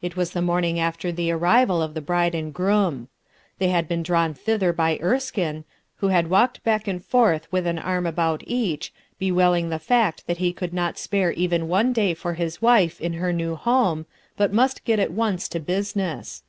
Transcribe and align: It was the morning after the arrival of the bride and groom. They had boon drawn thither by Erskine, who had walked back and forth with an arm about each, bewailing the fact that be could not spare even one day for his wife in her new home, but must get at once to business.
It 0.00 0.16
was 0.16 0.30
the 0.30 0.40
morning 0.40 0.80
after 0.80 1.12
the 1.12 1.30
arrival 1.30 1.82
of 1.82 1.92
the 1.92 2.00
bride 2.00 2.34
and 2.34 2.54
groom. 2.54 3.08
They 3.58 3.68
had 3.68 3.86
boon 3.86 4.02
drawn 4.02 4.32
thither 4.32 4.72
by 4.72 4.98
Erskine, 5.02 5.64
who 5.96 6.08
had 6.08 6.30
walked 6.30 6.64
back 6.64 6.88
and 6.88 7.04
forth 7.04 7.52
with 7.52 7.66
an 7.66 7.78
arm 7.78 8.06
about 8.06 8.42
each, 8.46 8.94
bewailing 9.18 9.68
the 9.68 9.78
fact 9.78 10.26
that 10.26 10.38
be 10.38 10.54
could 10.54 10.72
not 10.72 10.96
spare 10.96 11.32
even 11.32 11.68
one 11.68 11.92
day 11.92 12.14
for 12.14 12.32
his 12.32 12.62
wife 12.62 12.98
in 12.98 13.12
her 13.20 13.30
new 13.30 13.56
home, 13.56 14.06
but 14.38 14.54
must 14.54 14.86
get 14.86 14.98
at 14.98 15.12
once 15.12 15.50
to 15.50 15.60
business. 15.60 16.42